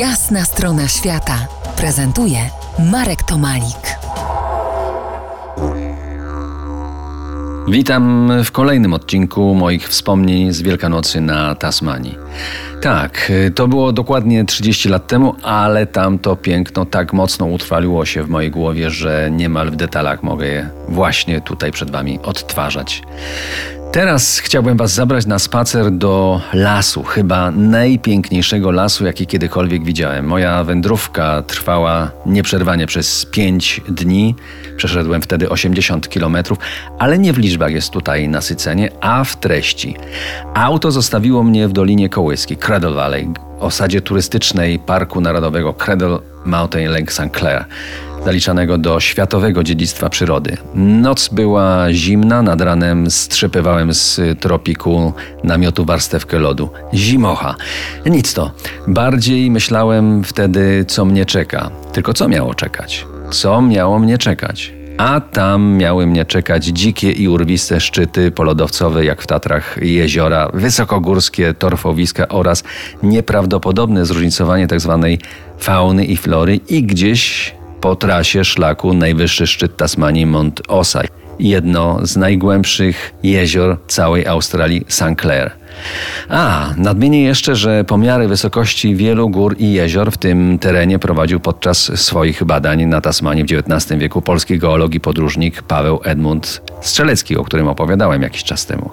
Jasna 0.00 0.44
strona 0.44 0.88
świata 0.88 1.46
prezentuje 1.76 2.38
Marek 2.78 3.22
Tomalik. 3.22 3.96
Witam 7.68 8.32
w 8.44 8.52
kolejnym 8.52 8.94
odcinku 8.94 9.54
moich 9.54 9.88
wspomnień 9.88 10.52
z 10.52 10.62
Wielkanocy 10.62 11.20
na 11.20 11.54
Tasmanii. 11.54 12.18
Tak, 12.82 13.32
to 13.54 13.68
było 13.68 13.92
dokładnie 13.92 14.44
30 14.44 14.88
lat 14.88 15.06
temu, 15.06 15.34
ale 15.42 15.86
tamto 15.86 16.36
piękno 16.36 16.84
tak 16.84 17.12
mocno 17.12 17.46
utrwaliło 17.46 18.04
się 18.04 18.22
w 18.22 18.28
mojej 18.28 18.50
głowie, 18.50 18.90
że 18.90 19.30
niemal 19.30 19.70
w 19.70 19.76
detalach 19.76 20.22
mogę 20.22 20.46
je 20.46 20.70
właśnie 20.88 21.40
tutaj 21.40 21.72
przed 21.72 21.90
Wami 21.90 22.18
odtwarzać. 22.22 23.02
Teraz 23.92 24.38
chciałbym 24.38 24.76
Was 24.76 24.92
zabrać 24.92 25.26
na 25.26 25.38
spacer 25.38 25.90
do 25.92 26.40
lasu, 26.52 27.02
chyba 27.02 27.50
najpiękniejszego 27.50 28.70
lasu, 28.70 29.04
jaki 29.04 29.26
kiedykolwiek 29.26 29.84
widziałem. 29.84 30.26
Moja 30.26 30.64
wędrówka 30.64 31.42
trwała 31.42 32.10
nieprzerwanie 32.26 32.86
przez 32.86 33.26
5 33.26 33.80
dni. 33.88 34.34
Przeszedłem 34.76 35.22
wtedy 35.22 35.48
80 35.48 36.08
kilometrów, 36.08 36.58
ale 36.98 37.18
nie 37.18 37.32
w 37.32 37.38
liczbach 37.38 37.72
jest 37.72 37.90
tutaj 37.90 38.28
nasycenie, 38.28 38.90
a 39.00 39.24
w 39.24 39.36
treści. 39.36 39.96
Auto 40.54 40.90
zostawiło 40.90 41.42
mnie 41.42 41.68
w 41.68 41.72
Dolinie 41.72 42.08
Kołyski, 42.08 42.56
Cradle 42.56 42.90
Valley, 42.90 43.28
osadzie 43.60 44.00
turystycznej 44.00 44.78
Parku 44.78 45.20
Narodowego 45.20 45.74
Cradle 45.74 46.18
Mountain 46.44 46.90
Lake 46.90 47.12
St. 47.12 47.38
Clair 47.38 47.64
zaliczanego 48.24 48.78
do 48.78 49.00
światowego 49.00 49.64
dziedzictwa 49.64 50.08
przyrody. 50.08 50.56
Noc 50.74 51.28
była 51.28 51.92
zimna, 51.92 52.42
nad 52.42 52.60
ranem 52.60 53.10
strzepywałem 53.10 53.94
z 53.94 54.20
tropiku 54.40 55.12
namiotu 55.44 55.84
warstewkę 55.84 56.38
lodu. 56.38 56.70
Zimocha. 56.94 57.54
Nic 58.06 58.34
to. 58.34 58.50
Bardziej 58.88 59.50
myślałem 59.50 60.24
wtedy, 60.24 60.84
co 60.88 61.04
mnie 61.04 61.26
czeka. 61.26 61.70
Tylko 61.92 62.14
co 62.14 62.28
miało 62.28 62.54
czekać? 62.54 63.06
Co 63.30 63.62
miało 63.62 63.98
mnie 63.98 64.18
czekać? 64.18 64.80
a 65.00 65.20
tam 65.20 65.76
miały 65.76 66.06
mnie 66.06 66.24
czekać 66.24 66.64
dzikie 66.64 67.12
i 67.12 67.28
urwiste 67.28 67.80
szczyty 67.80 68.30
polodowcowe, 68.30 69.04
jak 69.04 69.22
w 69.22 69.26
Tatrach, 69.26 69.76
jeziora, 69.82 70.50
wysokogórskie 70.54 71.54
torfowiska 71.54 72.28
oraz 72.28 72.64
nieprawdopodobne 73.02 74.06
zróżnicowanie 74.06 74.66
tzw. 74.66 74.98
Tak 75.02 75.30
fauny 75.58 76.04
i 76.04 76.16
flory 76.16 76.60
i 76.68 76.82
gdzieś 76.82 77.54
po 77.80 77.96
trasie 77.96 78.44
szlaku 78.44 78.94
najwyższy 78.94 79.46
szczyt 79.46 79.76
Tasmanii 79.76 80.26
Mont 80.26 80.62
Osai, 80.68 81.08
jedno 81.38 82.06
z 82.06 82.16
najgłębszych 82.16 83.14
jezior 83.22 83.78
całej 83.86 84.26
Australii 84.26 84.84
St. 84.88 85.20
Clair. 85.20 85.50
A, 86.28 86.70
nadmienię 86.76 87.22
jeszcze, 87.22 87.56
że 87.56 87.84
pomiary 87.84 88.28
wysokości 88.28 88.96
wielu 88.96 89.30
gór 89.30 89.56
i 89.58 89.72
jezior 89.72 90.12
w 90.12 90.18
tym 90.18 90.58
terenie 90.58 90.98
prowadził 90.98 91.40
podczas 91.40 92.00
swoich 92.00 92.44
badań 92.44 92.84
na 92.84 93.00
Tasmanii 93.00 93.44
w 93.44 93.52
XIX 93.52 94.00
wieku 94.00 94.22
polski 94.22 94.58
geolog 94.58 94.94
i 94.94 95.00
podróżnik 95.00 95.62
Paweł 95.62 96.00
Edmund 96.04 96.62
Strzelecki, 96.80 97.36
o 97.36 97.44
którym 97.44 97.68
opowiadałem 97.68 98.22
jakiś 98.22 98.44
czas 98.44 98.66
temu. 98.66 98.90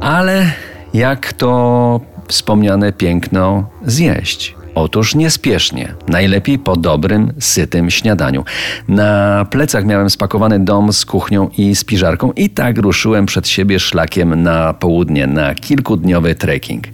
Ale 0.00 0.52
jak 0.94 1.32
to 1.32 2.00
wspomniane 2.28 2.92
piękno 2.92 3.68
zjeść? 3.86 4.55
Otóż 4.76 5.14
niespiesznie, 5.14 5.94
najlepiej 6.08 6.58
po 6.58 6.76
dobrym, 6.76 7.32
sytym 7.38 7.90
śniadaniu. 7.90 8.44
Na 8.88 9.44
plecach 9.50 9.84
miałem 9.84 10.10
spakowany 10.10 10.60
dom 10.60 10.92
z 10.92 11.04
kuchnią 11.04 11.48
i 11.58 11.74
spiżarką 11.74 12.32
i 12.32 12.50
tak 12.50 12.78
ruszyłem 12.78 13.26
przed 13.26 13.48
siebie 13.48 13.80
szlakiem 13.80 14.42
na 14.42 14.74
południe, 14.74 15.26
na 15.26 15.54
kilkudniowy 15.54 16.34
trekking. 16.34 16.84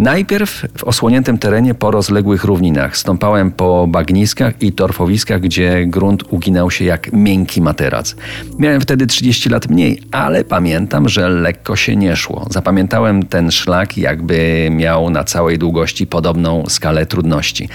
Najpierw 0.00 0.66
w 0.78 0.84
osłoniętym 0.84 1.38
terenie 1.38 1.74
po 1.74 1.90
rozległych 1.90 2.44
równinach. 2.44 2.96
Stąpałem 2.96 3.52
po 3.52 3.86
bagniskach 3.86 4.62
i 4.62 4.72
torfowiskach, 4.72 5.40
gdzie 5.40 5.86
grunt 5.86 6.24
uginał 6.30 6.70
się 6.70 6.84
jak 6.84 7.12
miękki 7.12 7.62
materac. 7.62 8.16
Miałem 8.58 8.80
wtedy 8.80 9.06
30 9.06 9.48
lat 9.48 9.70
mniej, 9.70 10.02
ale 10.12 10.44
pamiętam, 10.44 11.08
że 11.08 11.28
lekko 11.28 11.76
się 11.76 11.96
nie 11.96 12.16
szło. 12.16 12.46
Zapamiętałem 12.50 13.22
ten 13.22 13.50
szlak, 13.50 13.98
jakby 13.98 14.68
miał 14.70 15.10
na 15.10 15.24
całej 15.24 15.58
długości 15.58 16.06
podobną 16.06 16.64
skalę 16.68 17.06
trudności. 17.10 17.68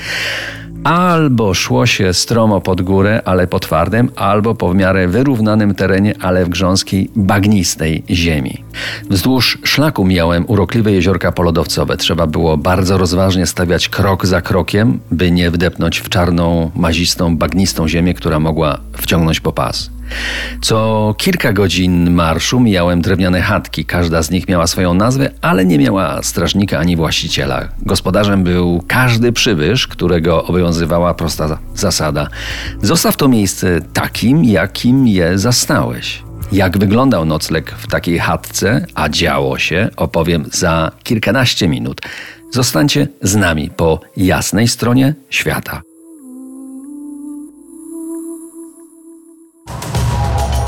Albo 0.84 1.53
szło 1.53 1.85
się 1.85 2.13
stromo 2.13 2.62
pod 2.62 2.81
górę, 2.81 3.22
ale 3.25 3.47
po 3.47 3.59
twardym, 3.59 4.09
albo 4.16 4.56
po 4.56 4.69
w 4.69 4.75
miarę 4.75 5.07
wyrównanym 5.07 5.75
terenie, 5.75 6.16
ale 6.22 6.46
w 6.46 6.50
grząskiej, 6.50 7.09
bagnistej 7.16 8.03
ziemi. 8.09 8.63
Wzdłuż 9.09 9.57
szlaku 9.63 10.06
miałem 10.06 10.46
urokliwe 10.47 10.91
jeziorka 10.91 11.31
polodowcowe. 11.31 11.97
Trzeba 11.97 12.28
było 12.28 12.57
bardzo 12.57 12.97
rozważnie 12.97 13.46
stawiać 13.46 13.90
krok 13.90 14.25
za 14.25 14.41
krokiem, 14.41 15.00
by 15.12 15.31
nie 15.31 15.52
wdepnąć 15.52 16.00
w 16.00 16.09
czarną, 16.09 16.72
mazistą, 16.75 17.38
bagnistą 17.38 17.88
ziemię, 17.88 18.13
która 18.13 18.40
mogła 18.40 18.79
wciągnąć 18.94 19.40
po 19.40 19.53
pas. 19.53 19.95
Co 20.62 21.16
kilka 21.18 21.54
godzin 21.54 22.12
marszu 22.12 22.60
mijałem 22.60 23.02
drewniane 23.02 23.42
chatki. 23.42 23.86
Każda 23.86 24.22
z 24.24 24.32
nich 24.32 24.48
miała 24.48 24.68
swoją 24.68 24.94
nazwę, 24.94 25.30
ale 25.42 25.66
nie 25.66 25.78
miała 25.78 26.24
strażnika 26.24 26.80
ani 26.80 26.96
właściciela. 26.96 27.68
Gospodarzem 27.82 28.44
był 28.44 28.84
każdy 28.88 29.32
przybysz, 29.32 29.88
którego 29.88 30.46
obowiązywała 30.46 31.14
prosta 31.14 31.58
zasada. 31.76 32.28
Zostaw 32.82 33.18
to 33.18 33.28
miejsce 33.28 33.82
takim, 33.94 34.44
jakim 34.44 35.08
je 35.08 35.38
zastałeś. 35.38 36.24
Jak 36.52 36.78
wyglądał 36.78 37.26
nocleg 37.26 37.72
w 37.72 37.88
takiej 37.88 38.20
chatce, 38.20 38.86
a 38.96 39.10
działo 39.10 39.58
się, 39.58 39.90
opowiem 39.98 40.46
za 40.52 40.92
kilkanaście 41.04 41.68
minut. 41.68 42.02
Zostańcie 42.52 43.08
z 43.22 43.36
nami 43.36 43.70
po 43.70 44.00
jasnej 44.18 44.68
stronie 44.68 45.14
świata. 45.30 45.82